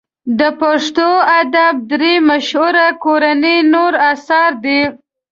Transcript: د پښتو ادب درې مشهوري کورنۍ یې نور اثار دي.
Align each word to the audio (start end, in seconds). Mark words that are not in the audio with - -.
د 0.39 0.41
پښتو 0.61 1.09
ادب 1.41 1.73
درې 1.91 2.13
مشهوري 2.29 2.87
کورنۍ 3.03 3.55
یې 3.61 3.67
نور 3.73 3.93
اثار 4.11 4.51
دي. 4.65 4.81